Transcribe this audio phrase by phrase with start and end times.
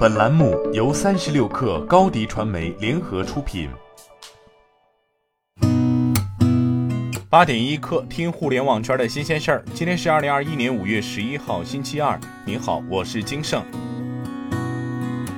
[0.00, 3.68] 本栏目由三十六氪高低传媒联合出品。
[7.28, 9.64] 八点一刻，听互联网圈的新鲜事儿。
[9.74, 12.18] 今天是二零二一年五月十一号，星期二。
[12.46, 13.62] 您好，我是金盛。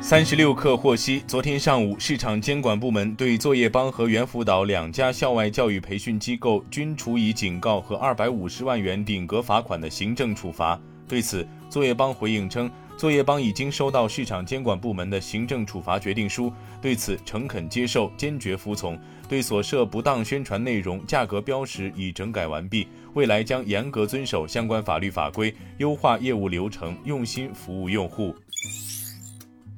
[0.00, 10.80] 三十六氪获悉，昨天上午，市场监管部门对作业帮和猿辅导两家校外教育培训机构均处以警告和二百五十万元顶格罚款的行政处罚。
[11.08, 12.70] 对此，作业帮回应称。
[12.96, 18.98] 作业帮已经收到市场监管部门的行政处罚决定书，对此诚恳接受，坚决服从。
[19.28, 28.34] 对所涉不当宣传内容、价格标识已整改完毕，未来将严格遵守相关法律法规，优化业务流程，用心服务用户。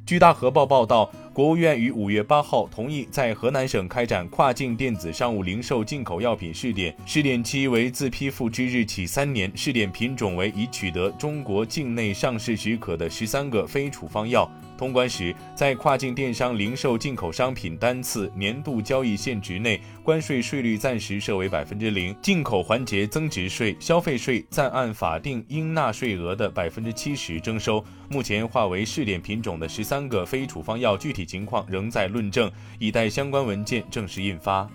[0.05, 1.11] 据大河报报道。
[1.35, 14.49] 国务院于五月八号同意在河南省开展跨境电子商务零售进口药品试点，试点期为自批复之日起三年，试点品种为已取得中国境内上市许可的十三个非处方药。
[14.77, 27.85] 通关时，在跨境电商零售进口商品单次年度交易限值内，关税税率暂时设为百分之零，进口环节增值税、消费税暂按法定应纳税额的百分之七十征收。
[28.09, 34.69] 目前划为试点品种的十三个非处方药具体情况仍在论证，以待相关文件正式印发。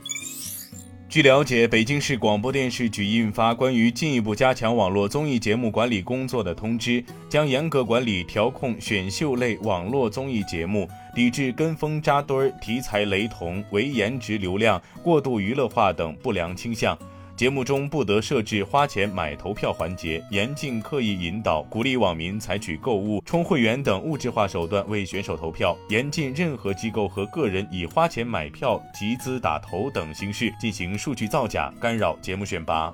[1.09, 16.95] 据了解，北京市广播电视局印发关于进一步加强网络综艺节目管理工作的通知，将严格管理调控选秀类网络综艺节目，抵制跟风扎堆儿、题材雷同、唯颜值流量、过度娱乐化等不良倾向。
[17.39, 32.93] 节目中不得设置花钱买投票环节，严禁刻意引导、鼓励网民采取购物、充会员等物质化手段为选手投票，严禁任何机构和个人以花钱买票、集资打投等形式进行数据造假，干扰节目选拔。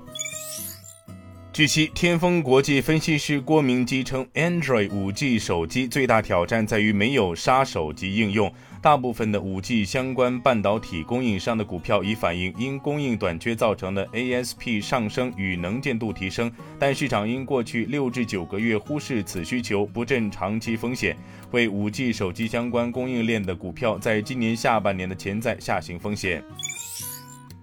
[1.56, 8.52] 据悉，天风国际分析师郭明基称，Android 5G 手机最大挑战在于没有杀手级应用。
[8.82, 21.16] 大部分的五 G 相关半导体供应商的股票已反映因供应短缺造成的 ASP 上升与能见度提升，但市场因过去六至九个月忽视此需求，不振长期风险，
[21.52, 26.44] 为五 G 手机相关供应链的股票在今年下半年的潜在下行风险。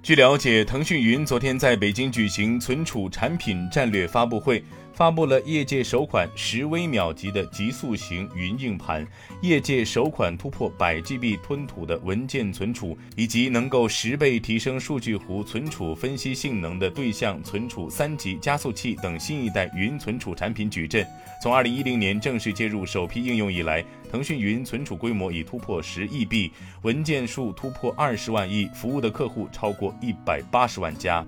[0.04, 4.62] 据了解，腾讯云昨天在北京举行存储产品战略发布会。
[4.94, 9.08] 发布了业界首款十微秒级的极速型云硬盘，
[9.42, 21.04] 业界首款突破百 GB 吞吐的文件存储，以及能够十倍提升数据湖存储分析性能的对象存储三级加速器等新一代云存储产品矩阵。
[21.42, 26.52] 从二零一零年正式接入首批应用以来，腾讯云存储规模已突破十亿 B，
[26.84, 31.26] 文件数突破二十万亿，服务的客户超过一百八十万家。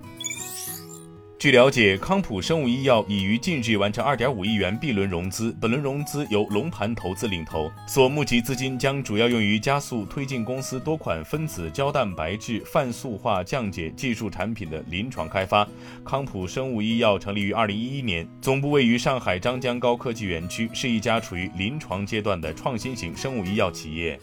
[1.38, 15.68] 据了解，康普生物医药已于近日完成2.5亿元 B 轮融资，本轮融资由龙盘投资领投，所募集资金将主要用于加速推进公司多款分子胶蛋白质泛素化降解技术产品的临床开发。
[16.02, 24.18] 康普生物医药成立于2011年，总部位于上海张江高科技园区，是一家处于临床阶段的创新型生物医药企业。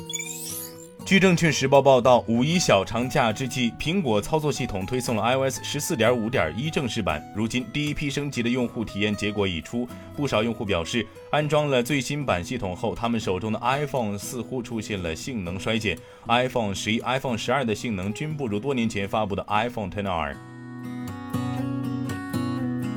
[1.06, 7.22] 据证券时报报道，五一小长假之际，苹果操作系统推送了 iOS 十四点五点一正式版。
[7.36, 15.98] 如今，第一批升级的用户体验结果已出，不少用户表示，安装了最新版系统后，他们手中的 iPhone 似乎出现了性能衰减
[16.28, 20.36] ，iPhone 十一、iPhone 十二的性能均不如多年前发布的 iPhone XR。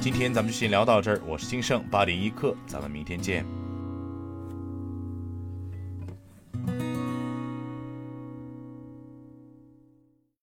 [0.01, 3.45] 今天咱们就先聊到这儿，我是金盛八点一刻，咱们明天见。